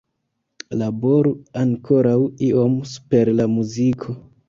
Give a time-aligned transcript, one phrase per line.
[0.79, 2.17] Laboru ankoraŭ
[2.51, 4.23] iom super la muziko.